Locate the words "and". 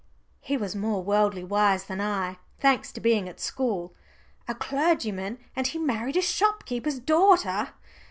5.55-5.67